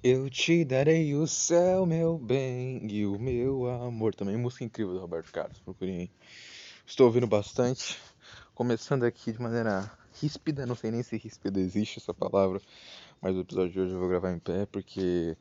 [0.00, 4.14] Eu te darei o céu, meu bem, e o meu amor.
[4.14, 6.10] Também música incrível do Roberto Carlos, procurem aí.
[6.86, 7.98] Estou ouvindo bastante.
[8.54, 9.90] Começando aqui de maneira
[10.22, 12.60] ríspida, não sei nem se ríspida existe essa palavra,
[13.20, 15.36] mas o episódio de hoje eu vou gravar em pé porque.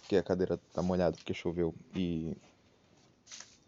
[0.00, 2.36] Porque a cadeira tá molhada, porque choveu e.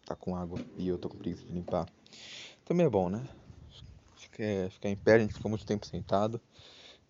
[0.04, 1.88] tá com água e eu tô com preguiça de limpar.
[2.64, 3.24] Também é bom, né?
[4.16, 6.40] Ficar, em pé, a gente fica muito tempo sentado.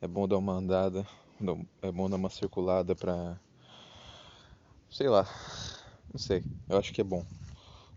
[0.00, 1.06] É bom dar uma andada,
[1.82, 3.38] é bom dar uma circulada pra.
[4.90, 5.26] sei lá.
[6.12, 7.20] Não sei, eu acho que é bom.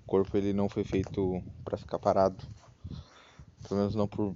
[0.04, 2.44] O corpo ele não foi feito para ficar parado.
[3.67, 4.36] Pelo menos não por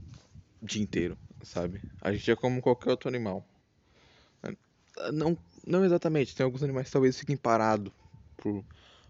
[0.61, 1.81] dia inteiro, sabe?
[2.01, 3.43] A gente é como qualquer outro animal.
[5.11, 7.91] Não, não exatamente, tem alguns animais que talvez fiquem parados
[8.37, 8.63] por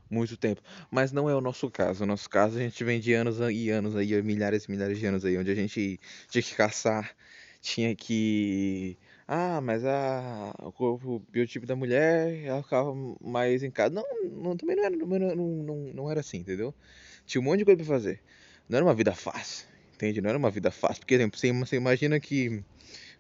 [0.10, 2.04] muito tempo, mas não é o nosso caso.
[2.04, 5.06] O nosso caso a gente vem de anos e anos aí, milhares e milhares de
[5.06, 6.00] anos aí, onde a gente
[6.30, 7.16] tinha que caçar,
[7.62, 13.94] tinha que ah, mas a, o, biotipo da mulher, ela ficava mais em casa.
[13.94, 16.74] Não, não também não era, não, não, não era assim, entendeu?
[17.26, 18.22] Tinha um monte de coisa pra fazer.
[18.70, 20.22] Não era uma vida fácil, entende?
[20.22, 21.00] Não era uma vida fácil.
[21.02, 22.64] Porque, exemplo, você, você imagina que,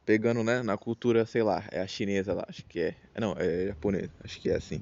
[0.05, 2.95] pegando, né, na cultura, sei lá, é a chinesa lá, acho que é.
[3.19, 4.81] Não, é japonesa, acho que é assim.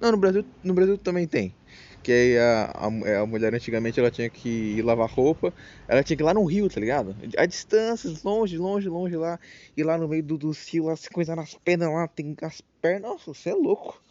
[0.00, 1.54] Não, no Brasil, no Brasil também tem.
[2.02, 5.54] Que a, a, é, a, mulher antigamente ela tinha que ir lavar roupa,
[5.86, 7.14] ela tinha que ir lá no rio, tá ligado?
[7.36, 9.38] A distâncias, longe, longe, longe lá.
[9.76, 12.60] E lá no meio do, do rio, lá se coisa nas pernas lá, tem as
[12.80, 13.02] pernas.
[13.02, 14.02] Nossa, você é louco.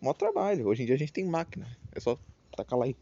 [0.00, 0.66] Mó trabalho.
[0.66, 1.66] Hoje em dia a gente tem máquina.
[1.92, 2.18] É só
[2.56, 2.96] tacar lá e.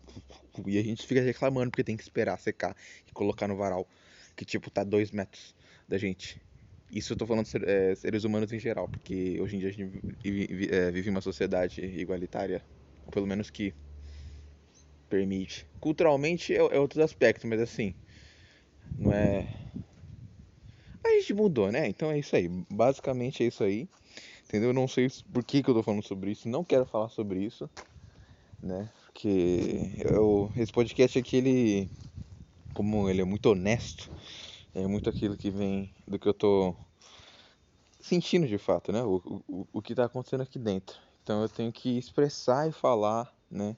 [0.66, 2.74] E a gente fica reclamando porque tem que esperar secar
[3.06, 3.86] e colocar no varal.
[4.34, 5.54] Que tipo, tá dois metros
[5.86, 6.40] da gente.
[6.90, 10.00] Isso eu tô falando é, seres humanos em geral, porque hoje em dia a gente
[10.22, 12.62] vive, é, vive uma sociedade igualitária,
[13.04, 13.74] ou pelo menos que
[15.08, 15.66] permite.
[15.80, 17.94] Culturalmente é, é outro aspecto, mas assim,
[18.98, 19.48] não é.
[21.04, 21.88] A gente mudou, né?
[21.88, 22.48] Então é isso aí.
[22.70, 23.88] Basicamente é isso aí.
[24.44, 24.70] Entendeu?
[24.70, 26.48] Eu não sei por que, que eu tô falando sobre isso.
[26.48, 27.68] Não quero falar sobre isso.
[28.62, 28.88] Né?
[29.06, 31.90] Porque eu, esse podcast aqui, ele.
[32.74, 34.10] Como ele é muito honesto,
[34.74, 36.74] é muito aquilo que vem do que eu tô
[38.00, 39.02] sentindo de fato, né?
[39.02, 40.96] O, o, o que tá acontecendo aqui dentro.
[41.22, 43.76] Então eu tenho que expressar e falar, né?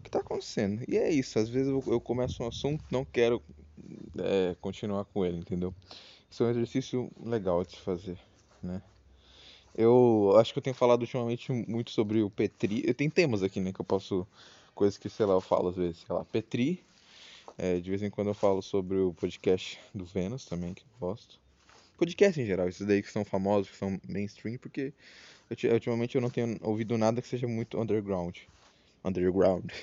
[0.00, 0.82] O que tá acontecendo.
[0.88, 3.42] E é isso, às vezes eu, começo um assunto, não quero
[4.18, 5.74] é, continuar com ele, entendeu?
[6.30, 8.18] Isso é um exercício legal de se fazer,
[8.62, 8.82] né?
[9.74, 12.82] Eu acho que eu tenho falado ultimamente muito sobre o Petri.
[12.84, 13.72] Eu tenho temas aqui, né?
[13.72, 14.26] Que eu posso.
[14.74, 15.98] Coisas que, sei lá, eu falo às vezes.
[15.98, 16.82] Sei lá, Petri,
[17.56, 21.08] é, de vez em quando eu falo sobre o podcast do Vênus também, que eu
[21.08, 21.38] gosto.
[21.96, 24.92] Podcast em geral, esses daí que são famosos, que são mainstream, porque
[25.50, 28.38] ultimamente eu não tenho ouvido nada que seja muito underground.
[29.04, 29.70] Underground.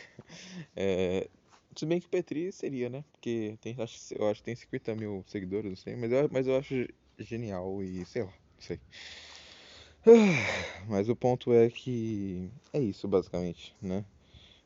[0.75, 1.29] É,
[1.75, 3.03] se bem que Petri seria, né?
[3.13, 6.47] Porque tem, acho, eu acho que tem 50 mil seguidores, não sei, mas eu, mas
[6.47, 8.79] eu acho genial e sei lá, não sei.
[10.87, 14.05] Mas o ponto é que é isso basicamente, né?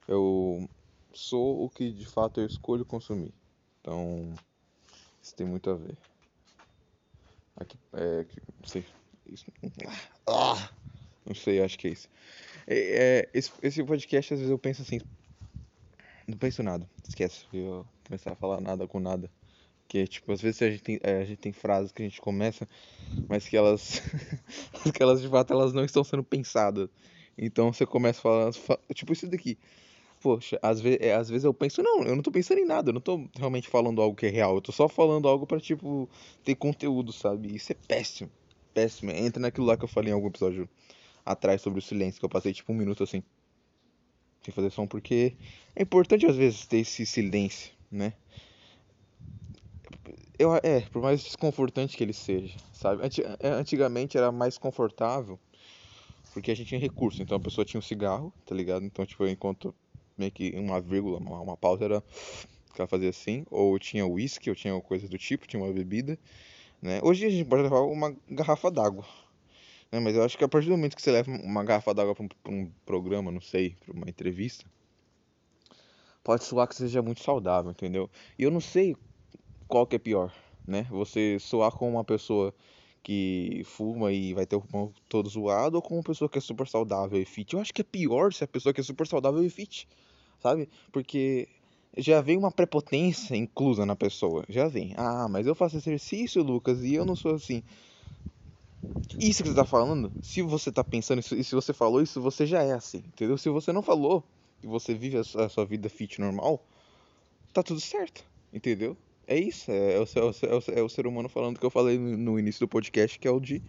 [0.08, 0.70] Eu
[1.14, 3.34] sou o que de fato eu escolho consumir.
[3.80, 4.34] Então,
[5.22, 5.98] isso tem muito a ver.
[7.58, 8.26] Aqui, é,
[8.60, 8.86] não sei.
[9.26, 9.46] Isso,
[10.28, 10.72] ah,
[11.26, 12.08] não sei, acho que é isso.
[12.74, 15.02] É, é, esse, esse podcast, às vezes eu penso assim.
[16.26, 17.46] Não penso nada, esquece.
[17.52, 19.30] Eu começar a falar nada com nada.
[19.90, 22.66] Que, tipo, às vezes a gente, tem, a gente tem frases que a gente começa,
[23.28, 24.02] mas que elas.
[24.96, 26.88] que elas de fato elas não estão sendo pensadas.
[27.38, 28.56] Então você começa falando.
[28.94, 29.58] Tipo, isso daqui
[30.22, 32.92] poxa, às vezes, é, às vezes eu penso, não, eu não tô pensando em nada,
[32.92, 35.60] eu não tô realmente falando algo que é real, eu tô só falando algo para
[35.60, 36.08] tipo,
[36.44, 37.56] ter conteúdo, sabe?
[37.56, 38.30] Isso é péssimo,
[38.72, 39.10] péssimo.
[39.10, 40.70] Entra naquilo lá que eu falei em algum episódio
[41.26, 43.24] atrás sobre o silêncio, que eu passei tipo um minuto assim,
[44.44, 45.36] sem fazer som, porque
[45.76, 48.14] é importante às vezes ter esse silêncio, né?
[50.38, 53.04] Eu, é, por mais desconfortante que ele seja, sabe?
[53.40, 55.40] É, antigamente era mais confortável
[56.34, 57.22] porque a gente tinha recurso.
[57.22, 58.86] Então a pessoa tinha um cigarro, tá ligado?
[58.86, 59.76] Então, tipo, enquanto
[60.18, 62.04] meio que uma vírgula, uma, uma pausa era
[62.74, 66.18] que ela fazia assim, ou tinha uísque, ou tinha coisas do tipo, tinha uma bebida,
[66.82, 67.00] né?
[67.04, 69.06] Hoje a gente pode levar uma garrafa d'água,
[69.92, 70.00] né?
[70.00, 72.24] Mas eu acho que a partir do momento que você leva uma garrafa d'água para
[72.24, 74.66] um, um, programa, não sei, para uma entrevista,
[76.24, 78.10] pode soar que seja muito saudável, entendeu?
[78.38, 78.96] E eu não sei
[79.68, 80.34] qual que é pior,
[80.66, 80.88] né?
[80.90, 82.54] Você soar com uma pessoa
[83.04, 86.42] que fuma e vai ter o pulmão todo zoado ou com uma pessoa que é
[86.42, 87.54] super saudável e fit.
[87.54, 89.88] Eu acho que é pior se a pessoa que é super saudável e fit
[90.42, 90.68] sabe?
[90.92, 91.48] Porque
[91.98, 94.94] já vem uma prepotência inclusa na pessoa, já vem.
[94.98, 97.64] Ah, mas eu faço exercício, Lucas, e eu não sou assim.
[99.20, 102.22] Isso que você tá falando, se você tá pensando isso, e se você falou isso,
[102.22, 103.38] você já é assim, entendeu?
[103.38, 104.24] Se você não falou
[104.64, 106.66] e você vive a sua, a sua vida fit normal,
[107.54, 108.98] tá tudo certo, entendeu?
[109.28, 110.32] É isso, é, é, o, é, o,
[110.76, 113.28] é, é o ser humano falando que eu falei no, no início do podcast, que
[113.28, 113.62] é o de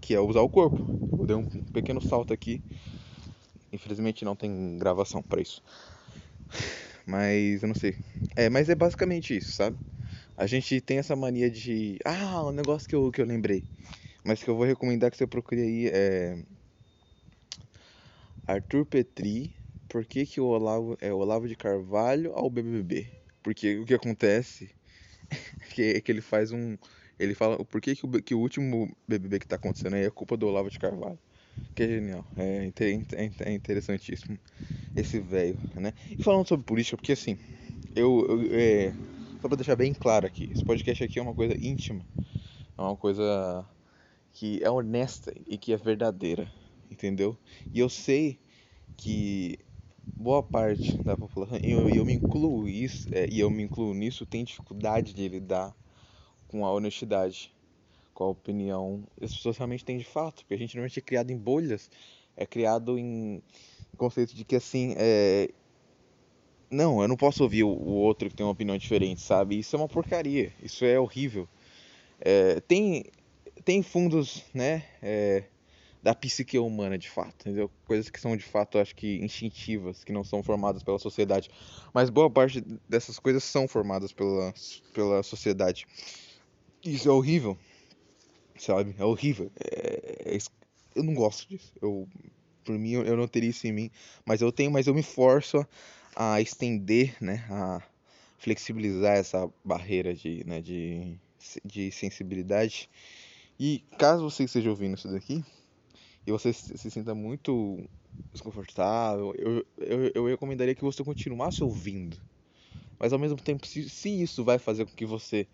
[0.00, 0.78] que é usar o corpo.
[1.18, 2.62] Eu dei um pequeno salto aqui.
[3.70, 5.62] Infelizmente não tem gravação para isso.
[7.06, 7.94] Mas eu não sei.
[8.34, 9.76] É, mas é basicamente isso, sabe?
[10.38, 11.98] A gente tem essa mania de.
[12.04, 13.64] Ah, um negócio que eu, que eu lembrei.
[14.22, 16.38] Mas que eu vou recomendar que você procure aí é.
[18.46, 19.52] Arthur Petri.
[19.88, 23.08] Por que, que o Olavo é Olavo de Carvalho ao BBB?
[23.42, 24.70] Porque o que acontece
[25.76, 26.78] é que ele faz um.
[27.18, 30.10] Ele fala por que, que, o, que o último BBB que tá acontecendo aí é
[30.10, 31.18] culpa do Olavo de Carvalho.
[31.74, 32.70] Que é genial, é,
[33.40, 34.38] é interessantíssimo
[34.94, 35.92] esse velho, né?
[36.08, 37.36] E falando sobre política, porque assim,
[37.96, 38.94] eu, eu é,
[39.40, 42.06] só pra deixar bem claro aqui, esse podcast aqui é uma coisa íntima,
[42.76, 43.66] é uma coisa
[44.32, 46.50] que é honesta e que é verdadeira,
[46.90, 47.38] entendeu?
[47.72, 48.40] E eu sei
[48.96, 49.58] que
[50.16, 53.94] boa parte da população, e eu, eu, me incluo isso, é, e eu me incluo
[53.94, 55.74] nisso, tem dificuldade de lidar
[56.48, 57.54] com a honestidade,
[58.12, 59.04] com a opinião.
[59.20, 61.88] As pessoas realmente têm de fato, porque a gente normalmente é criado em bolhas,
[62.36, 63.40] é criado em
[63.96, 65.50] conceito de que assim, é...
[66.70, 69.58] não, eu não posso ouvir o outro que tem uma opinião diferente, sabe?
[69.58, 71.48] Isso é uma porcaria, isso é horrível.
[72.20, 72.60] É...
[72.60, 73.04] tem,
[73.64, 74.84] tem fundos, né?
[75.02, 75.44] É
[76.02, 77.70] da psique humana de fato, entendeu?
[77.84, 81.50] Coisas que são de fato, acho que instintivas, que não são formadas pela sociedade.
[81.92, 84.54] Mas boa parte dessas coisas são formadas pela,
[84.94, 85.86] pela sociedade.
[86.84, 87.58] Isso é horrível,
[88.56, 88.94] sabe?
[88.98, 89.50] É horrível.
[89.58, 90.38] É, é,
[90.94, 91.72] eu não gosto disso.
[91.82, 92.08] Eu,
[92.64, 93.90] por mim, eu não teria isso em mim.
[94.24, 95.66] Mas eu tenho, mas eu me forço
[96.20, 97.46] a estender, né?
[97.48, 97.80] A
[98.38, 101.16] flexibilizar essa barreira de, né, de,
[101.64, 102.90] de sensibilidade.
[103.58, 105.44] E caso você esteja ouvindo isso daqui,
[106.26, 107.88] e você se sinta muito
[108.32, 112.20] desconfortável, eu, eu, eu recomendaria que você continuasse ouvindo.
[112.98, 115.46] Mas ao mesmo tempo, se, se isso vai fazer com que você,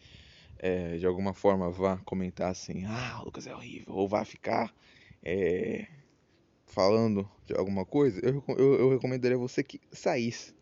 [0.58, 4.74] é, de alguma forma, vá comentar assim: ah, o Lucas é horrível, ou vá ficar
[5.22, 5.86] é,
[6.74, 10.52] falando de alguma coisa, eu, eu, eu recomendaria você que saísse.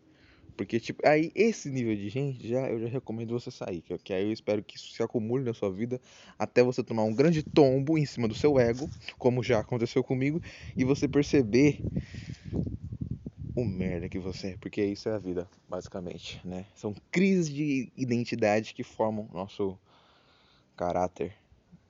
[0.55, 3.81] Porque, tipo, aí esse nível de gente, já eu já recomendo você sair.
[3.81, 5.99] Que, que aí eu espero que isso se acumule na sua vida
[6.37, 8.87] até você tomar um grande tombo em cima do seu ego,
[9.17, 10.39] como já aconteceu comigo,
[10.77, 11.83] e você perceber
[13.55, 14.57] o merda que você é.
[14.57, 16.67] Porque isso é a vida, basicamente, né?
[16.75, 19.79] São crises de identidade que formam nosso
[20.77, 21.42] caráter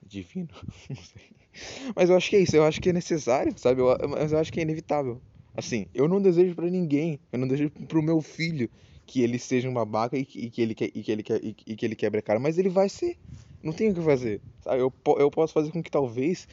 [0.06, 0.48] divino.
[1.94, 3.80] Mas eu acho que é isso, eu acho que é necessário, sabe?
[3.80, 5.22] Eu, mas eu acho que é inevitável.
[5.56, 8.68] Assim, eu não desejo para ninguém, eu não desejo pro meu filho
[9.06, 11.24] que ele seja um babaca e, que, e que ele e que ele
[11.66, 13.16] e que ele quebre a cara, mas ele vai ser.
[13.62, 14.42] Não tem o que fazer.
[14.62, 14.80] Sabe?
[14.80, 16.48] Eu, eu posso fazer com que talvez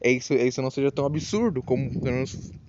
[0.00, 1.92] é isso, é isso não seja tão absurdo como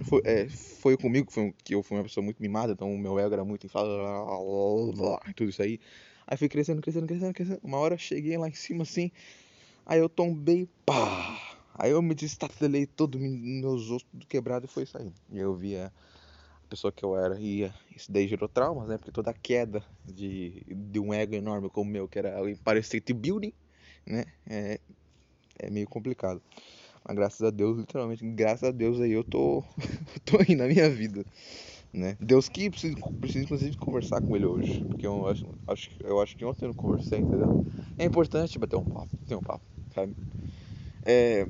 [0.03, 3.19] foi, é, foi comigo, foi, que eu fui uma pessoa muito mimada, então o meu
[3.19, 3.89] ego era muito inflado,
[5.35, 5.79] tudo isso aí.
[6.27, 7.59] Aí fui crescendo, crescendo, crescendo, crescendo.
[7.63, 9.11] Uma hora cheguei lá em cima assim,
[9.85, 11.37] aí eu tombei, pá!
[11.75, 15.15] Aí eu me destatelei todo, meus ossos tudo quebrado e foi saindo.
[15.31, 15.91] E eu vi a
[16.69, 18.97] pessoa que eu era e isso daí gerou traumas, né?
[18.97, 22.79] Porque toda queda de, de um ego enorme como o meu, que era o Empire
[22.79, 23.53] State Building,
[24.05, 24.25] né?
[24.49, 24.79] É,
[25.57, 26.41] é meio complicado.
[27.07, 29.63] Mas graças a Deus, literalmente, graças a Deus aí eu tô,
[30.25, 31.25] tô aí na minha vida.
[31.91, 32.15] Né?
[32.21, 34.85] Deus que precisa, precisa inclusive conversar com ele hoje.
[34.87, 37.65] Porque eu acho, acho, eu acho que ontem eu não conversei, entendeu?
[37.97, 40.15] É importante bater um papo, ter um papo, sabe?
[41.03, 41.47] É,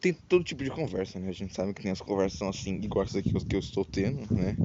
[0.00, 1.28] tem todo tipo de conversa, né?
[1.28, 4.26] A gente sabe que tem as conversas assim, igual essa aqui que eu estou tendo,
[4.34, 4.56] né?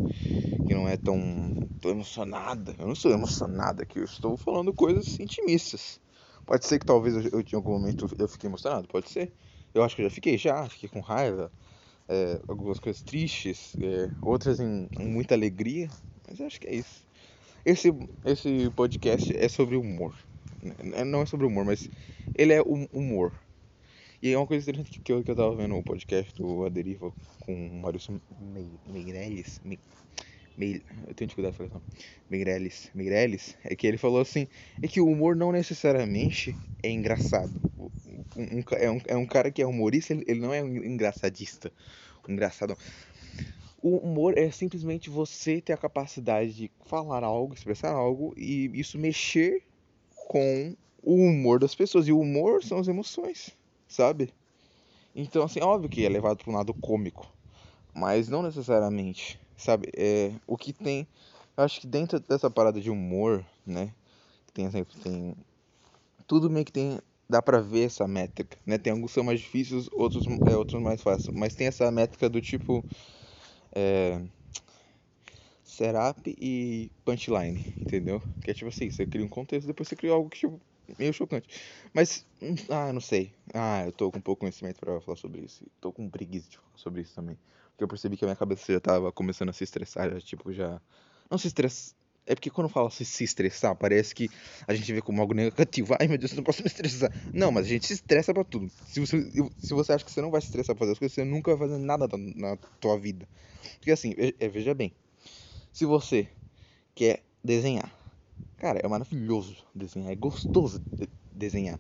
[0.66, 2.76] Que não é tão, tão emocionada.
[2.80, 6.00] Eu não sou emocionada aqui, eu estou falando coisas intimistas.
[6.46, 9.34] Pode ser que talvez eu, eu em algum momento eu fiquei emocionado, pode ser.
[9.74, 11.52] Eu acho que eu já fiquei, já, fiquei com raiva.
[12.14, 15.90] É, algumas coisas tristes, é, outras em, em, muita alegria,
[16.28, 17.06] mas eu acho que é isso.
[17.66, 17.94] Esse,
[18.26, 20.14] esse podcast é sobre humor.
[20.62, 21.06] Né?
[21.06, 21.90] Não é sobre humor, mas
[22.36, 23.32] ele é humor.
[24.22, 26.70] E é uma coisa interessante que eu, que eu tava vendo o podcast do A
[26.70, 28.22] Deriva com o Maurício
[28.86, 29.62] Meirelles.
[29.64, 29.80] Me,
[30.66, 31.82] me, eu tenho dificuldade de falar isso.
[32.30, 32.92] Meirelles.
[32.94, 33.58] Meirelles.
[33.64, 34.48] É que ele falou assim:
[34.82, 37.52] é que o humor não necessariamente é engraçado.
[37.78, 40.76] Um, um, é, um, é um cara que é humorista, ele, ele não é um
[40.78, 41.72] engraçadista.
[42.28, 42.78] Um engraçado.
[43.82, 49.00] O humor é simplesmente você ter a capacidade de falar algo, expressar algo e isso
[49.00, 49.64] mexer
[50.28, 52.08] com o humor das pessoas.
[52.08, 53.58] E o humor são as emoções
[53.92, 54.34] sabe?
[55.14, 57.28] Então, assim, óbvio que é levado para um lado cômico,
[57.94, 59.90] mas não necessariamente, sabe?
[59.96, 61.08] É, o que tem,
[61.56, 63.94] acho que dentro dessa parada de humor, né?
[64.54, 64.70] Tem,
[65.04, 65.36] tem
[66.28, 67.00] tudo meio que tem,
[67.30, 68.78] dá pra ver essa métrica, né?
[68.78, 72.30] Tem alguns que são mais difíceis, outros, é, outros mais fáceis, mas tem essa métrica
[72.30, 72.86] do tipo,
[73.74, 74.22] é,
[75.64, 78.22] setup e punchline, entendeu?
[78.42, 80.60] Que é tipo assim, você cria um contexto, depois você cria algo que tipo,
[80.98, 81.48] meio chocante.
[81.94, 83.34] Mas, hum, ah, não sei.
[83.54, 85.66] Ah, eu tô com pouco conhecimento pra falar sobre isso.
[85.80, 87.38] Tô com preguiça de falar sobre isso também.
[87.82, 90.54] Porque eu percebi que a minha cabeça já tava começando a se estressar, já, tipo,
[90.54, 90.80] já.
[91.32, 91.96] Não se estressar.
[92.28, 94.30] É porque quando fala se, se estressar, parece que
[94.68, 95.96] a gente vê como algo negativo.
[96.00, 97.12] Ai meu Deus, eu não posso me estressar.
[97.34, 98.70] Não, mas a gente se estressa pra tudo.
[98.86, 101.16] Se você, se você acha que você não vai se estressar pra fazer as coisas,
[101.16, 103.28] você nunca vai fazer nada na tua vida.
[103.80, 104.14] Porque assim,
[104.52, 104.94] veja bem.
[105.74, 106.30] Se você
[106.94, 107.92] quer desenhar,
[108.58, 111.80] cara, é maravilhoso desenhar, é gostoso de desenhar.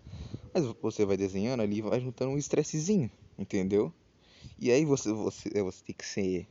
[0.52, 3.94] Mas você vai desenhando ali, vai juntando um estressezinho, entendeu?
[4.60, 6.48] E aí você, você, você tem que ser.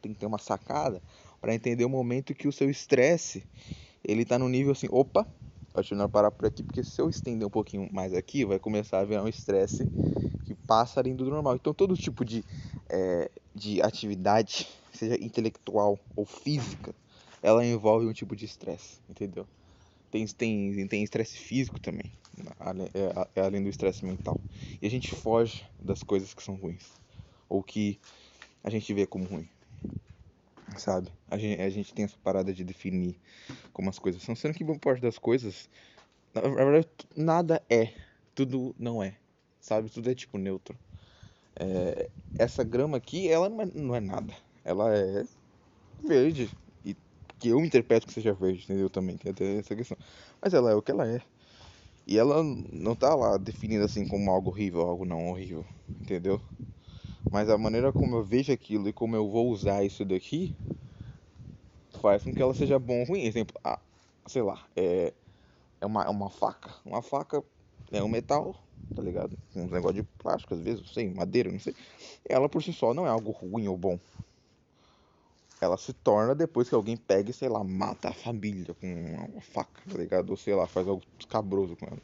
[0.00, 1.02] Tem que ter uma sacada
[1.40, 3.46] para entender o momento que o seu estresse
[4.04, 5.26] ele tá no nível assim, opa,
[5.74, 9.00] acho melhor parar por aqui, porque se eu estender um pouquinho mais aqui, vai começar
[9.00, 9.88] a virar um estresse
[10.44, 11.56] que passa além do normal.
[11.56, 12.44] Então todo tipo de,
[12.90, 16.94] é, de atividade, seja intelectual ou física,
[17.42, 19.46] ela envolve um tipo de estresse, entendeu?
[20.10, 22.12] Tem tem tem estresse físico também,
[22.94, 24.40] é, é além do estresse mental.
[24.80, 26.92] E a gente foge das coisas que são ruins,
[27.48, 28.00] ou que
[28.62, 29.48] a gente vê como ruim
[30.78, 31.10] sabe?
[31.28, 33.20] A gente, a gente tem essa parada de definir
[33.72, 35.68] como as coisas são, sendo que boa parte das coisas,
[36.34, 37.92] na verdade, nada é,
[38.34, 39.16] tudo não é,
[39.60, 39.90] sabe?
[39.90, 40.78] Tudo é tipo neutro.
[41.56, 45.24] É, essa grama aqui, ela não é, não é, nada, ela é
[46.02, 46.50] verde,
[46.84, 46.96] e
[47.38, 48.90] que eu interpreto que seja verde, entendeu?
[48.90, 49.96] Também tem até essa questão,
[50.42, 51.22] mas ela é o que ela é.
[52.06, 52.42] E ela
[52.72, 55.66] não tá lá definindo assim como algo horrível, algo não horrível,
[56.00, 56.40] entendeu?
[57.30, 60.54] Mas a maneira como eu vejo aquilo e como eu vou usar isso daqui
[62.00, 63.22] faz com que ela seja bom ou ruim.
[63.24, 63.80] Exemplo, ah,
[64.26, 65.12] sei lá, é,
[65.80, 66.74] é uma, é uma faca.
[66.84, 67.44] Uma faca
[67.92, 68.56] é um metal,
[68.94, 69.38] tá ligado?
[69.54, 71.74] Um negócio de plástico, às vezes, não sei, madeira, não sei.
[72.28, 73.98] Ela por si só não é algo ruim ou bom.
[75.64, 79.40] Ela se torna depois que alguém pega e, sei lá, mata a família com uma
[79.40, 80.30] faca, tá ligado?
[80.30, 82.02] Ou sei lá, faz algo escabroso com ela.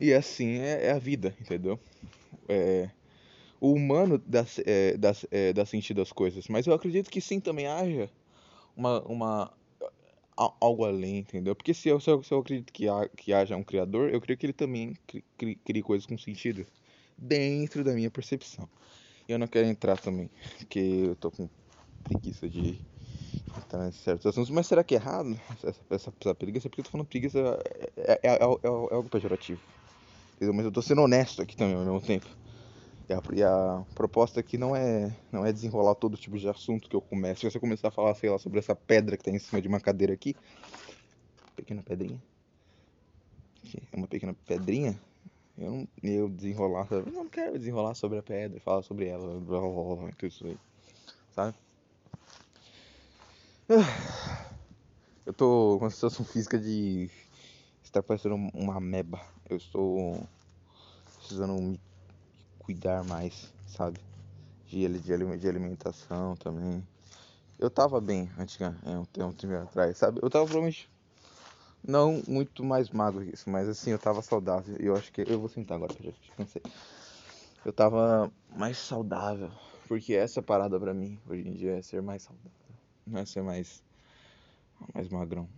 [0.00, 1.78] E assim é, é a vida, entendeu?
[2.48, 2.90] É,
[3.60, 6.48] o humano dá, é, dá, é, dá sentido às coisas.
[6.48, 8.10] Mas eu acredito que sim também haja
[8.76, 9.52] uma, uma
[10.58, 11.54] algo além, entendeu?
[11.54, 14.20] Porque se eu, se eu, se eu acredito que, há, que haja um criador, eu
[14.20, 14.96] creio que ele também
[15.36, 16.66] crie, coisas com sentido
[17.16, 18.68] dentro da minha percepção.
[19.28, 21.48] Eu não quero entrar também, porque eu tô com
[22.10, 22.80] preguiça de
[23.56, 24.50] entrar em certos assuntos.
[24.50, 26.68] Mas será que é errado essa, essa, essa preguiça?
[26.68, 27.38] Porque eu tô falando preguiça
[27.96, 29.60] é, é, é, é, é algo pejorativo.
[30.36, 30.54] Entendeu?
[30.54, 32.26] Mas eu tô sendo honesto aqui também ao mesmo tempo.
[33.08, 36.88] E a, e a, proposta aqui não é, não é desenrolar todo tipo de assunto
[36.88, 37.40] que eu começo.
[37.40, 39.68] Se você começar a falar, sei lá, sobre essa pedra que está em cima de
[39.68, 40.34] uma cadeira aqui,
[41.56, 42.20] pequena pedrinha,
[43.92, 44.98] é uma pequena pedrinha,
[45.58, 49.60] eu não eu desenrolar, eu não quero desenrolar sobre a pedra, falar sobre ela, blá,
[49.60, 50.58] blá, blá, tudo isso aí,
[51.34, 51.54] sabe?
[55.24, 57.08] Eu tô com uma situação física de
[57.84, 59.20] estar parecendo uma ameba.
[59.48, 60.26] Eu estou
[61.18, 61.80] precisando me
[62.58, 64.00] cuidar mais, sabe?
[64.66, 64.84] De,
[65.48, 66.82] alimentação também.
[67.60, 70.18] Eu tava bem antigamente, é, um tempo atrás, sabe?
[70.20, 70.90] Eu tava provavelmente
[71.86, 74.76] não muito mais magro que isso, mas assim, eu tava saudável.
[74.80, 75.20] E eu acho que.
[75.20, 76.62] Eu vou sentar agora que já cansei.
[77.64, 79.50] Eu tava mais saudável.
[79.86, 82.59] Porque essa parada pra mim, hoje em dia, é ser mais saudável.
[83.10, 83.82] Não é ser mais.
[84.94, 85.48] mais magrão.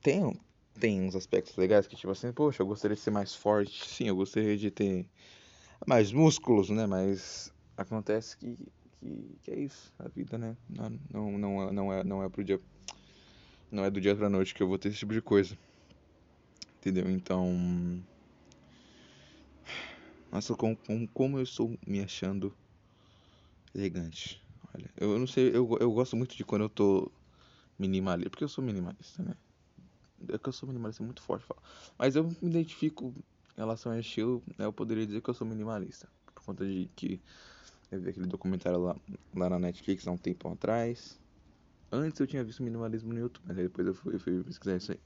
[0.00, 0.40] Tem,
[0.80, 3.86] tem uns aspectos legais que, tipo assim, poxa, eu gostaria de ser mais forte.
[3.86, 5.06] Sim, eu gostaria de ter
[5.86, 6.86] mais músculos, né?
[6.86, 8.56] Mas acontece que,
[8.98, 10.56] que, que, é isso, a vida, né?
[10.68, 12.60] Não, não, não, é, não, é, não é pro dia.
[13.70, 15.56] Não é do dia pra noite que eu vou ter esse tipo de coisa.
[16.78, 17.10] Entendeu?
[17.10, 18.02] Então.
[20.30, 20.78] Nossa, como,
[21.12, 22.56] como eu estou me achando
[23.74, 24.42] elegante.
[24.74, 27.10] Olha, eu não sei, eu, eu gosto muito de quando eu tô
[27.78, 28.30] minimalista.
[28.30, 29.36] Porque eu sou minimalista, né?
[30.28, 31.44] É que eu sou minimalista muito forte.
[31.98, 33.14] Mas eu me identifico
[33.56, 36.08] em relação ao estilo, né, eu poderia dizer que eu sou minimalista.
[36.34, 37.20] Por conta de que
[37.90, 38.96] eu vi aquele documentário lá,
[39.34, 41.20] lá na Netflix há um tempo atrás.
[41.90, 44.92] Antes eu tinha visto minimalismo no YouTube, mas depois eu fui, eu fui pesquisar isso
[44.92, 45.00] aí.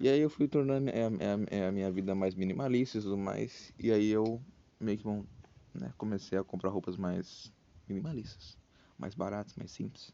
[0.00, 3.72] E aí eu fui tornando a, a, a, minha vida mais minimalista e tudo mais.
[3.78, 4.42] E aí eu
[4.80, 5.24] meio que bom,
[5.72, 7.52] né, comecei a comprar roupas mais
[7.88, 8.58] minimalistas.
[9.02, 10.12] Mais baratas, mais simples.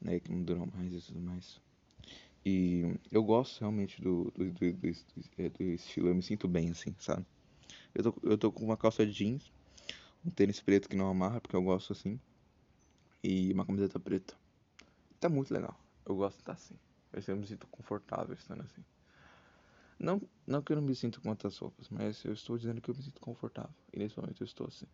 [0.00, 1.60] Né, que não duram mais e tudo mais.
[2.44, 6.94] E eu gosto realmente do, do, do, do, do estilo, eu me sinto bem assim,
[6.98, 7.26] sabe?
[7.94, 9.52] Eu tô, eu tô com uma calça jeans,
[10.24, 12.18] um tênis preto que não amarra, porque eu gosto assim,
[13.22, 14.34] e uma camiseta preta.
[15.20, 16.74] Tá muito legal, eu gosto de estar assim.
[17.28, 18.82] Eu me sinto confortável estando assim.
[19.98, 22.90] Não, não que eu não me sinto com outras roupas, mas eu estou dizendo que
[22.90, 23.74] eu me sinto confortável.
[23.92, 24.86] E nesse momento eu estou assim.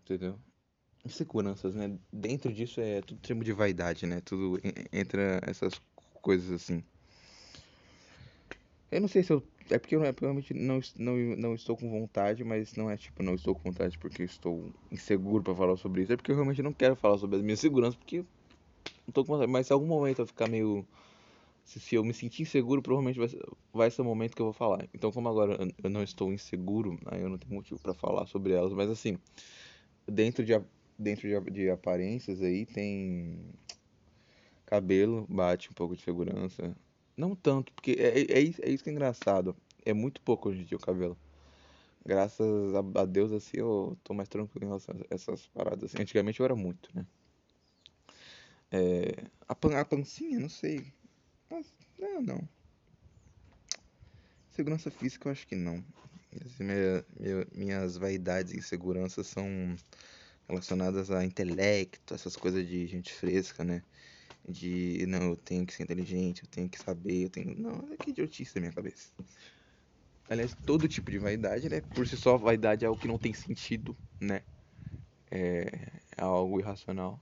[0.00, 0.38] Entendeu?
[1.04, 1.98] Inseguranças, né?
[2.12, 4.20] Dentro disso é tudo termo de vaidade, né?
[4.20, 4.60] Tudo
[4.92, 5.80] entra essas
[6.22, 6.82] coisas assim.
[8.90, 9.42] Eu não sei se eu.
[9.70, 13.22] É porque eu, é realmente não, não, não estou com vontade, mas não é tipo,
[13.22, 16.12] não estou com vontade porque estou inseguro pra falar sobre isso.
[16.12, 18.18] É porque eu realmente não quero falar sobre as minhas seguranças, porque
[19.06, 19.50] não tô com vontade.
[19.50, 20.86] Mas se algum momento eu ficar meio.
[21.64, 23.28] Se, se eu me sentir inseguro, provavelmente vai
[23.72, 24.88] vai ser o momento que eu vou falar.
[24.94, 28.52] Então, como agora eu- não estou inseguro, aí eu não tenho motivo pra falar sobre
[28.52, 28.72] elas.
[28.72, 29.18] Mas assim,
[30.06, 30.52] dentro de,
[31.02, 33.50] dentro de, de aparências aí tem.
[34.66, 36.74] Cabelo bate um pouco de segurança.
[37.16, 39.54] Não tanto, porque é, é, é isso é isso que é engraçado.
[39.84, 41.18] É muito pouco hoje em dia o cabelo.
[42.04, 45.84] Graças a, a Deus, assim, eu tô mais tranquilo em relação a essas paradas.
[45.84, 46.02] Assim.
[46.02, 47.06] Antigamente eu era muito, né?
[48.70, 50.92] É, a, pan, a pancinha, não sei.
[51.50, 51.66] Mas,
[51.98, 52.48] não, não.
[54.50, 55.84] Segurança física eu acho que não.
[56.58, 59.46] Minha- minha- minhas vaidades e inseguranças são
[60.52, 63.82] relacionadas a intelecto, essas coisas de gente fresca, né?
[64.48, 67.56] De, não, eu tenho que ser inteligente, eu tenho que saber, eu tenho...
[67.60, 69.12] Não, é que idiotice da minha cabeça.
[70.28, 71.80] Aliás, todo tipo de vaidade, né?
[71.80, 74.42] Por si só, vaidade é algo que não tem sentido, né?
[75.30, 75.62] É,
[76.18, 77.20] é algo irracional.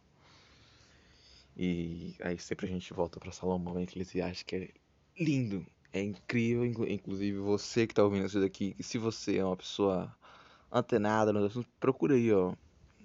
[1.56, 4.68] E aí sempre a gente volta pra Salomão em Eclesiastes, que é
[5.18, 6.64] lindo, é incrível.
[6.64, 10.14] inclu- Inclusive você que tá ouvindo isso daqui, se você é uma pessoa
[10.72, 12.54] antenada nos assuntos, procura aí, ó.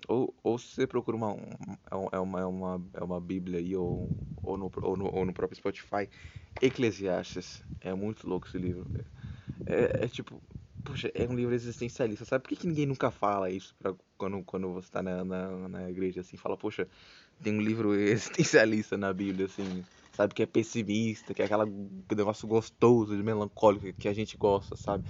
[0.07, 1.50] Ou, ou se você procura uma, um-
[1.91, 5.25] é é uma, é uma, é uma Bíblia aí, ou, ou, no, ou, no, ou
[5.25, 6.09] no próprio Spotify,
[6.62, 7.63] Eclesiastes.
[7.81, 8.89] É muito louco esse livro.
[9.65, 10.41] É, é tipo,
[10.83, 12.25] poxa, é um livro existencialista.
[12.25, 15.69] Sabe por que, que ninguém nunca fala isso pra, quando, quando você tá na, na,
[15.69, 16.38] na igreja assim?
[16.38, 16.88] Fala, poxa,
[17.41, 20.33] tem um livro existencialista na Bíblia, assim, sabe?
[20.35, 21.65] Que é pessimista, que é aquele
[22.15, 25.03] negócio gostoso, de melancólico que a gente gosta, sabe?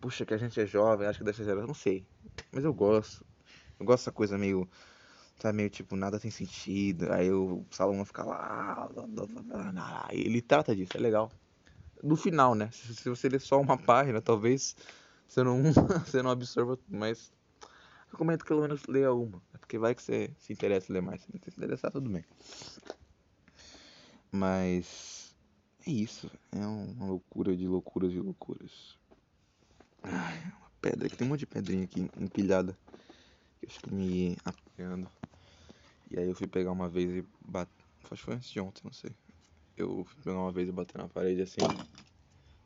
[0.00, 1.48] Puxa, que a gente é jovem, acho que ser.
[1.48, 2.06] Eu não sei,
[2.52, 3.24] mas eu gosto.
[3.78, 4.68] Eu gosto dessa coisa meio.
[5.40, 7.12] Sabe, meio tipo, nada tem sentido.
[7.12, 8.88] Aí o Salomão fica lá.
[10.10, 11.30] Ele trata disso, é legal
[12.02, 12.70] no final, né?
[12.72, 14.76] Se, você ler só uma página, talvez
[15.26, 15.62] você não,
[16.04, 17.32] você não absorva mas
[18.10, 21.02] recomendo que pelo menos leia uma, é porque vai que você se interessa em ler
[21.02, 21.22] mais.
[21.22, 22.24] Se não se interessar, tudo bem.
[24.30, 25.34] Mas
[25.86, 28.98] é isso, é uma loucura de loucuras de loucuras.
[30.02, 32.76] Ai, uma pedra aqui, tem um monte de pedrinha aqui empilhada
[33.62, 35.10] eu fico me apoiando.
[36.10, 37.84] E aí eu fui pegar uma vez e bater.
[38.04, 39.10] Acho que foi antes de ontem, não sei.
[39.76, 41.60] Eu fui pegar uma vez e bater na parede assim,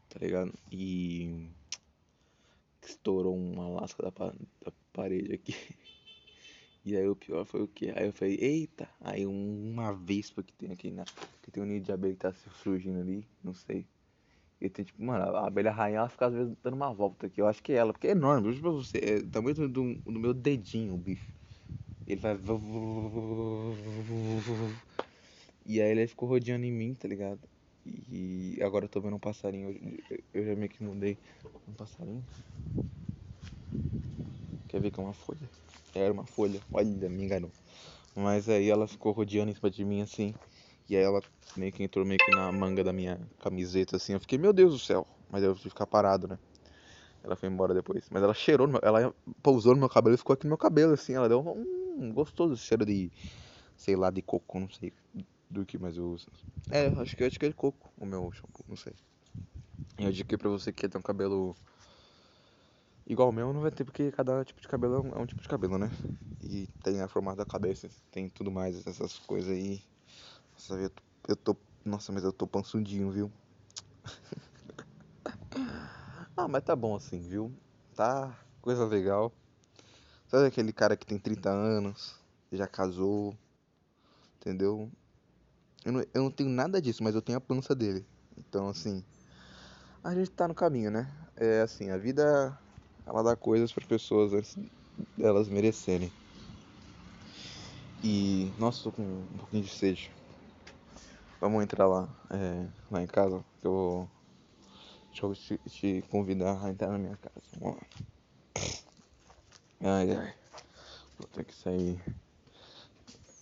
[0.09, 0.53] tá ligado?
[0.71, 1.51] E
[2.83, 5.55] estourou uma lasca da, pa- da parede aqui.
[6.85, 7.91] E aí o pior foi o que?
[7.91, 8.89] Aí eu falei, eita!
[9.01, 11.05] Aí um- uma vespa que tem aqui na.
[11.41, 13.87] Que tem um ninho de abelha que tá surgindo ali, não sei.
[14.63, 17.41] E tem tipo, mano, a abelha rainha ela fica às vezes dando uma volta aqui.
[17.41, 19.95] Eu acho que é ela, porque é enorme, eu pra você, é tamanho do, do,
[19.95, 21.27] do meu dedinho o bicho.
[22.07, 22.39] Ele vai.
[25.67, 27.41] E aí ele ficou rodeando em mim, tá ligado?
[27.85, 29.77] E agora eu tô vendo um passarinho.
[30.33, 31.19] Eu já meio que mudei.
[31.67, 32.25] Um passarinho?
[34.69, 35.51] Quer ver que é uma folha?
[35.93, 36.61] Era uma folha.
[36.73, 37.51] Olha, me enganou.
[38.15, 40.33] Mas aí ela ficou rodeando em cima de mim assim.
[40.89, 41.21] E aí ela
[41.57, 44.13] meio que entrou meio que na manga da minha camiseta assim.
[44.13, 45.07] Eu fiquei, meu Deus do céu.
[45.31, 46.39] Mas eu tive que ficar parado, né?
[47.23, 48.09] Ela foi embora depois.
[48.11, 50.93] Mas ela cheirou, meu, ela pousou no meu cabelo e ficou aqui no meu cabelo
[50.93, 51.15] assim.
[51.15, 53.11] Ela deu um gostoso cheiro de,
[53.77, 54.93] sei lá, de coco, não sei
[55.53, 56.27] do que mais eu uso.
[56.71, 58.95] É, acho que, acho que é de coco o meu shampoo, não sei.
[59.99, 61.55] Eu digo pra você que quer ter um cabelo
[63.07, 65.27] igual o meu, não vai ter porque cada tipo de cabelo é um, é um
[65.27, 65.93] tipo de cabelo, né?
[66.43, 69.83] E tem a formato da cabeça, tem tudo mais, essas coisas aí.
[70.63, 73.33] Nossa, eu tô, eu tô nossa, mas eu tô pansudinho, viu?
[76.37, 77.53] ah, mas tá bom assim, viu?
[77.97, 79.33] Tá coisa legal.
[80.29, 82.15] Sabe aquele cara que tem 30 anos,
[82.53, 83.37] já casou,
[84.37, 84.89] entendeu?
[85.85, 88.07] Eu não, eu não tenho nada disso, mas eu tenho a pança dele.
[88.39, 89.05] Então, assim,
[90.05, 91.13] a gente tá no caminho, né?
[91.35, 92.57] É assim, a vida,
[93.05, 94.57] ela dá coisas para pessoas antes
[95.17, 96.13] delas merecerem.
[98.01, 100.13] E, nossa, tô com um pouquinho de sede.
[101.43, 104.11] Vamos entrar lá, é, lá em casa, que eu vou.
[105.11, 107.45] Deixa eu te, te convidar a entrar na minha casa.
[107.59, 107.87] Vamos lá.
[109.81, 110.35] Ai, ai.
[111.19, 112.01] Vou ter que sair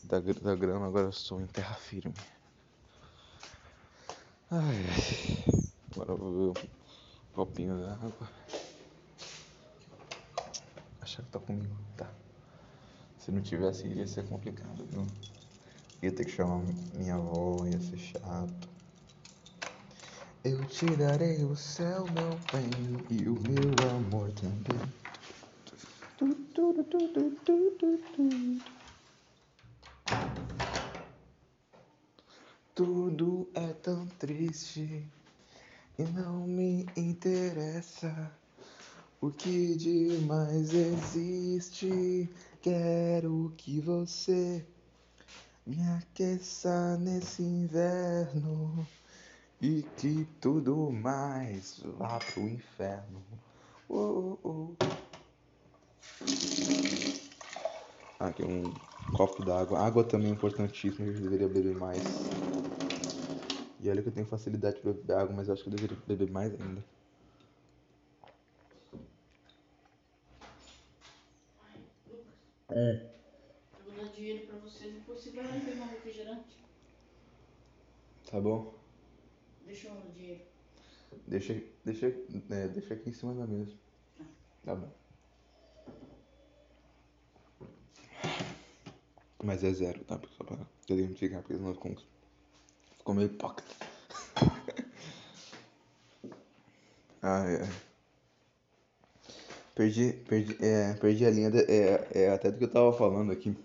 [0.05, 2.15] da, da grama, agora eu estou em terra firme.
[4.51, 5.65] Ai, ai.
[5.93, 8.31] Agora eu vou ver um copinho d'água.
[11.03, 11.77] Achar que tá comigo.
[11.99, 12.11] Tá.
[13.19, 15.07] Se não tivesse, ia ser complicado, viu?
[16.03, 16.63] Ia ter que chamar
[16.95, 18.69] minha avó, ia ser chato.
[20.45, 24.95] Eu te darei o céu, meu bem, e o meu amor também.
[26.19, 28.63] Tu, tu, tu, tu, tu, tu, tu, tu.
[32.75, 35.07] Tudo é tão triste
[35.99, 38.33] E não me interessa
[39.21, 42.31] o que demais existe.
[42.63, 44.67] Quero que você
[45.67, 48.87] me aqueça nesse inverno
[49.61, 53.23] e que tudo mais vá pro inferno.
[53.89, 55.01] Oh, oh, oh.
[58.19, 58.63] Aqui um
[59.17, 59.81] copo d'água.
[59.81, 62.03] Água também é importantíssima, eu deveria beber mais.
[63.83, 65.97] E olha que eu tenho facilidade para beber água, mas eu acho que eu deveria
[66.07, 66.85] beber mais ainda.
[72.71, 73.11] É.
[73.79, 76.61] Eu vou dar dinheiro pra você, depois você vai lá e pegar um refrigerante.
[78.31, 78.73] Tá bom?
[79.67, 80.41] Deixa o dinheiro.
[81.27, 82.07] Deixa, deixa,
[82.51, 83.73] é, deixa aqui em cima da mesa.
[84.65, 84.93] Tá bom.
[89.43, 90.21] Mas é zero, tá?
[90.37, 90.57] Só pra
[90.89, 91.97] eu identificar, porque senão ficou,
[92.99, 93.75] ficou meio hipócrita.
[97.23, 97.69] ai, ai.
[99.75, 103.33] Perdi, perdi, é, perdi a linha, de, é, é até do que eu tava falando
[103.33, 103.57] aqui.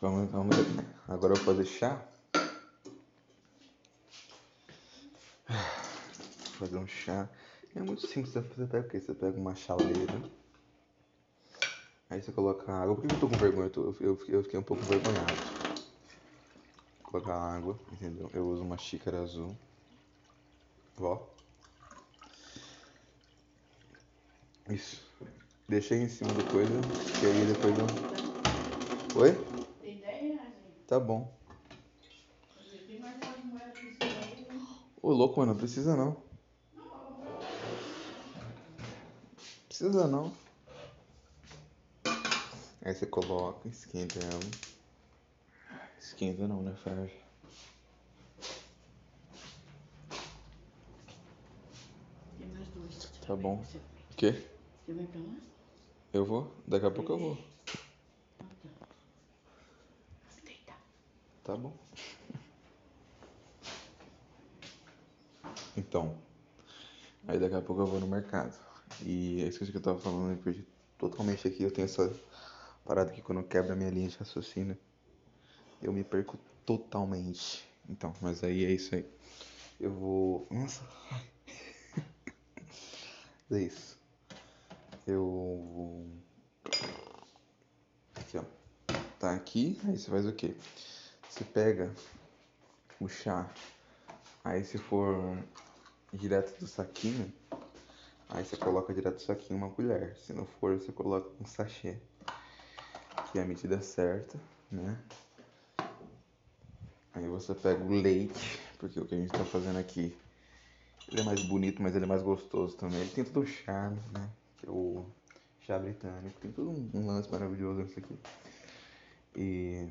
[0.00, 0.56] Vamos, vamos,
[1.06, 2.02] agora eu vou fazer chá.
[6.58, 7.28] Fazer um chá.
[7.74, 8.98] É muito simples, você pega?
[8.98, 10.22] Você pega uma chaleira.
[12.08, 12.94] Aí você coloca água.
[12.94, 13.66] Por que eu tô com vergonha?
[13.66, 15.36] Eu, tô, eu, fiquei um pouco envergonhado.
[17.02, 18.30] Colocar água, entendeu?
[18.32, 19.54] Eu uso uma xícara azul.
[20.98, 21.20] Ó.
[24.70, 25.02] Isso.
[25.68, 26.74] Deixei em cima do coisa.
[27.22, 27.86] E aí depois eu.
[29.20, 29.32] Oi?
[29.80, 30.79] Tem 10 reais aí.
[30.90, 31.32] Tá bom.
[35.00, 36.20] Ô louco, mano, não precisa não.
[39.68, 40.32] Precisa não.
[42.82, 44.40] Aí você coloca, esquenta ela.
[45.96, 46.74] Esquenta não, né?
[46.82, 47.14] Ferve.
[52.36, 53.04] Tem mais dois.
[53.24, 53.64] Tá bom.
[54.10, 54.32] O quê?
[54.84, 55.36] você vai pra lá?
[56.12, 56.52] Eu vou?
[56.66, 57.38] Daqui a pouco eu vou.
[58.40, 58.88] Ah, tá.
[60.44, 60.74] Deita.
[61.50, 61.72] Tá bom.
[65.76, 66.16] Então.
[67.26, 68.56] Aí daqui a pouco eu vou no mercado.
[69.04, 70.64] E é isso que eu tava falando, eu perdi
[70.96, 71.64] totalmente aqui.
[71.64, 72.08] Eu tenho essa
[72.84, 74.78] parada que quando quebra a minha linha de raciocínio,
[75.82, 77.68] eu me perco totalmente.
[77.88, 79.04] Então, mas aí é isso aí.
[79.80, 80.46] Eu vou.
[80.52, 80.84] Nossa.
[83.50, 83.98] É isso.
[85.04, 86.06] Eu vou.
[88.14, 88.44] Aqui, ó.
[89.18, 90.54] Tá aqui, aí você faz o quê?
[91.30, 91.88] Você pega
[92.98, 93.48] o chá,
[94.42, 95.38] aí se for
[96.12, 97.32] direto do saquinho,
[98.28, 100.16] aí você coloca direto do saquinho uma colher.
[100.16, 101.96] Se não for, você coloca um sachê.
[103.30, 104.36] Que é a medida certa,
[104.72, 104.98] né?
[107.14, 110.16] Aí você pega o leite, porque o que a gente tá fazendo aqui,
[111.08, 113.00] ele é mais bonito, mas ele é mais gostoso também.
[113.00, 114.28] Ele tem todo o charme, né?
[114.56, 115.06] Que é o
[115.60, 116.40] chá britânico.
[116.40, 118.18] Tem todo um, lance maravilhoso nisso aqui.
[119.36, 119.88] E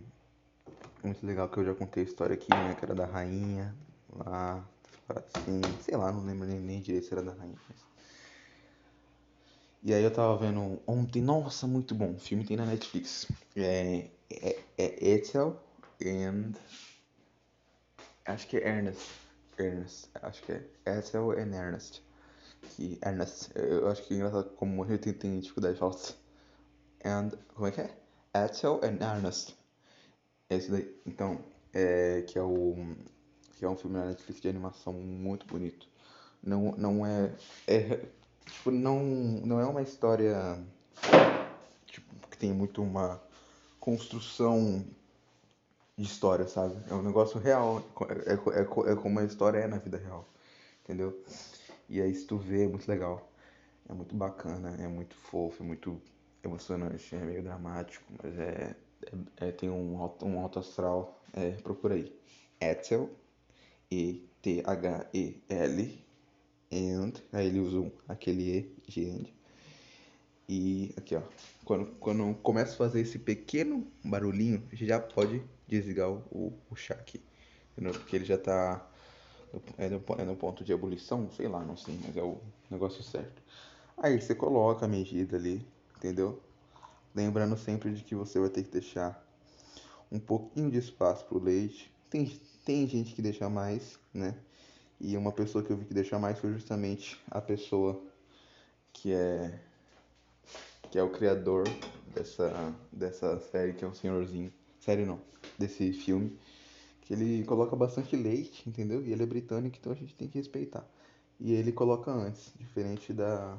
[1.03, 2.75] muito legal que eu já contei a história aqui, né?
[2.75, 3.75] Que era da rainha
[4.15, 4.63] lá,
[5.09, 7.57] assim, sei lá, não lembro nem, nem direito se era da rainha.
[7.67, 7.89] Mas...
[9.81, 12.13] E aí eu tava vendo ontem, nossa, muito bom.
[12.13, 13.27] O filme tem na Netflix.
[13.55, 15.57] É, é, é Ethel
[16.05, 16.51] and.
[18.25, 19.09] Acho que é Ernest.
[19.57, 20.09] Ernest.
[20.21, 22.03] Acho que é Ethel and Ernest.
[22.61, 23.51] Que Ernest.
[23.55, 25.95] Eu acho que é engraçado como eu tenho, tenho dificuldade de falar.
[27.05, 27.29] And.
[27.53, 27.97] Como é que é?
[28.35, 29.58] Ethel and Ernest.
[30.49, 30.95] Esse daí.
[31.05, 31.39] Então,
[31.73, 32.75] é, que é o
[33.55, 35.87] que é um filme na Netflix de animação muito bonito.
[36.41, 37.35] Não, não é,
[37.67, 38.05] é
[38.45, 40.57] tipo, não, não é uma história
[41.85, 43.21] tipo, que tem muito uma
[43.79, 44.85] construção
[45.97, 46.77] de história, sabe?
[46.89, 47.83] É um negócio real,
[48.25, 50.25] é, é, é, é como a história é na vida real,
[50.83, 51.21] entendeu?
[51.89, 53.29] E aí se tu vê, é muito legal,
[53.89, 56.01] é muito bacana, é muito fofo, é muito
[56.41, 58.73] emocionante, é meio dramático, mas é,
[59.39, 62.13] é, é tem um um alto astral, é, procura aí.
[62.59, 63.09] Etzel,
[63.91, 65.29] E-T-H-E-L,
[66.71, 69.25] and, aí ele usa um, aquele E de and.
[70.47, 71.21] E aqui ó,
[71.63, 77.21] quando, quando começa a fazer esse pequeno barulhinho, já pode desligar o, o, chá aqui?
[77.75, 78.89] Porque ele já tá
[79.77, 83.03] é no, é no ponto de ebulição, sei lá, não sei, mas é o negócio
[83.03, 83.41] certo.
[83.97, 85.65] Aí você coloca a medida ali,
[85.97, 86.41] entendeu?
[87.19, 89.21] Lembrando sempre de que você vai ter que deixar
[90.09, 91.91] um pouquinho de espaço pro leite.
[92.09, 92.25] Tem,
[92.63, 94.33] tem gente que deixa mais, né?
[95.01, 98.01] E uma pessoa que eu vi que deixa mais foi justamente a pessoa
[98.93, 99.59] que é
[100.89, 101.65] que é o criador
[102.15, 105.19] dessa dessa série que é o senhorzinho, série não,
[105.57, 106.39] desse filme
[107.01, 109.05] Que ele coloca bastante leite, entendeu?
[109.05, 110.87] E ele é britânico, então a gente tem que respeitar.
[111.37, 113.57] E ele coloca antes, diferente da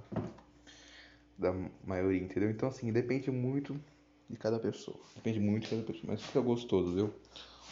[1.41, 1.53] da
[1.85, 2.51] maioria, entendeu?
[2.51, 3.81] Então assim, depende muito
[4.29, 5.01] de cada pessoa.
[5.17, 7.15] Depende muito de cada pessoa, mas fica gostoso, viu?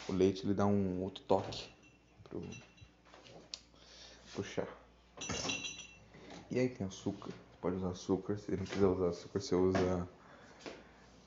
[0.09, 1.69] O leite ele dá um outro toque
[2.23, 2.41] pro,
[4.33, 4.67] pro chá.
[6.49, 7.29] E aí tem açúcar.
[7.29, 8.37] Você pode usar açúcar.
[8.39, 10.09] Se não quiser usar açúcar, você usa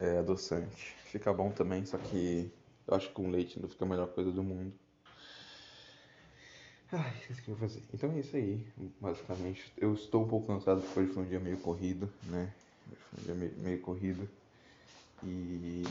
[0.01, 0.97] é, adoçante.
[1.07, 2.51] Fica bom também, só que
[2.89, 4.75] eu acho que com leite não fica a melhor coisa do mundo.
[6.93, 7.83] Ai, o que eu vou fazer.
[7.95, 8.67] Então é isso aí,
[9.01, 9.73] basicamente.
[9.79, 12.53] Eu estou um pouco cansado porque hoje foi um dia meio corrido, né?
[12.87, 14.29] Hoje foi um dia meio, meio corrido.
[15.25, 15.85] E.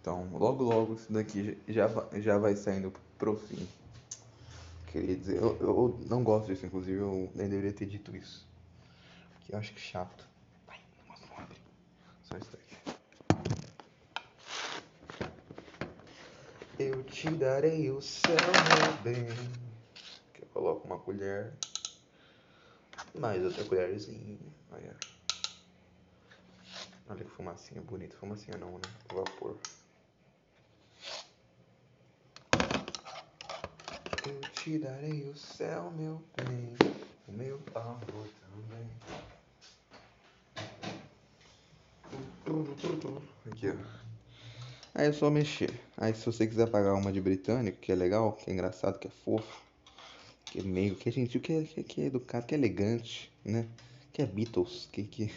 [0.00, 1.88] Então, logo logo isso daqui já,
[2.20, 3.68] já vai saindo pro fim.
[4.86, 8.46] Queria dizer, eu, eu não gosto disso, inclusive eu nem deveria ter dito isso.
[9.34, 10.28] Porque eu acho que chato.
[10.64, 11.58] Vai, não abre.
[12.22, 12.69] Só isso daqui.
[16.82, 19.26] Eu te darei o céu, meu bem.
[20.32, 21.52] Que eu coloco uma colher.
[23.14, 24.38] Mais outra colherzinha.
[24.72, 24.96] Olha.
[27.06, 28.16] Olha que fumacinha bonita.
[28.16, 28.80] Fumacinha não, né?
[29.12, 29.58] Vapor.
[34.26, 36.74] Eu te darei o céu, meu bem.
[37.28, 38.88] O meu amor também.
[43.52, 44.09] Aqui, ó.
[44.94, 45.70] Aí é só mexer.
[45.96, 49.06] Aí se você quiser pagar uma de britânico, que é legal, que é engraçado, que
[49.06, 49.62] é fofo,
[50.50, 52.58] que é meio, que é gentil, que é, que é, que é educado, que é
[52.58, 53.66] elegante, né?
[54.12, 55.30] Que é Beatles, que que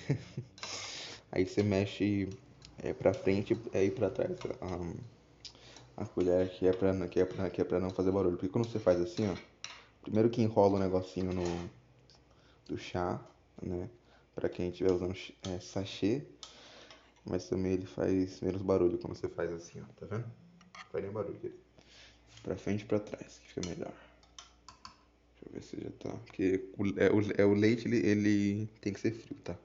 [1.31, 2.29] Aí você mexe
[2.77, 4.93] é, pra frente e aí pra trás um,
[5.97, 8.35] a colher que é, pra, que, é pra, que é pra não fazer barulho.
[8.35, 9.35] Porque quando você faz assim, ó,
[10.01, 11.43] primeiro que enrola o um negocinho no
[12.67, 13.19] do chá,
[13.61, 13.89] né?
[14.35, 16.23] Pra quem estiver usando é, sachê.
[17.25, 19.85] Mas também ele faz menos barulho quando você faz assim, ó.
[19.99, 20.25] Tá vendo?
[20.25, 21.53] Não faz nem barulho aqui.
[22.41, 23.93] Pra frente e pra trás, que fica melhor.
[25.41, 26.17] Deixa eu ver se já tá.
[26.25, 29.57] Porque o, é, o, é, o leite, ele, ele tem que ser frio, tá?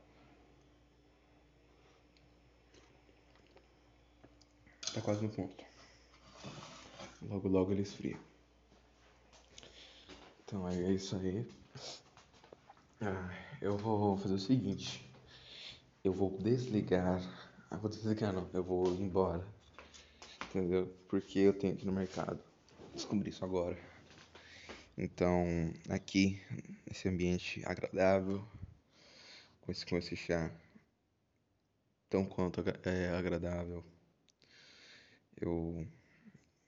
[4.94, 5.64] Tá quase no ponto.
[7.22, 8.18] Logo, logo ele esfria.
[10.44, 11.46] Então é isso aí.
[13.00, 15.07] Ah, eu vou fazer o seguinte.
[16.08, 17.20] Eu vou desligar
[17.70, 19.46] ah, vou desligar não, eu vou embora.
[20.46, 20.86] Entendeu?
[21.06, 22.42] Porque eu tenho que ir no mercado.
[22.94, 23.76] Descobri isso agora.
[24.96, 25.44] Então,
[25.90, 26.40] aqui,
[26.86, 28.42] nesse ambiente agradável,
[29.60, 30.50] com esse, com esse chá
[32.08, 33.84] tão quanto é agradável,
[35.38, 35.86] eu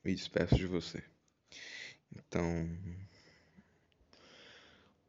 [0.05, 1.03] me despeço de você.
[2.15, 2.45] Então,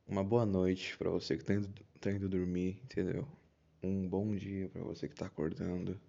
[0.08, 1.68] uma boa noite para você que tá indo,
[2.00, 3.28] tá indo dormir, entendeu?
[3.84, 6.00] Um bom dia para você que está acordando.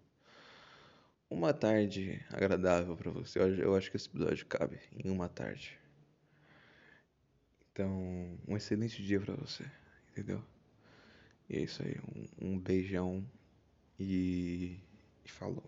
[1.30, 3.38] Uma tarde agradável para você.
[3.38, 5.78] Eu acho que esse episódio cabe em uma tarde.
[7.72, 9.64] Então, um excelente dia para você,
[10.10, 10.44] entendeu?
[11.48, 11.96] E é isso aí.
[12.40, 13.26] Um, um beijão
[13.98, 14.78] e,
[15.24, 15.64] e falou.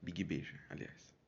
[0.00, 1.19] Big beijo, aliás.